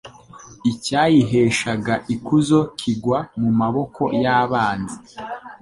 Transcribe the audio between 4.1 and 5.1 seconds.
y’abanzi